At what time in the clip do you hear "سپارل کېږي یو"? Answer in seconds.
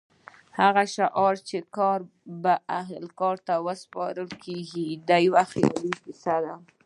3.83-5.35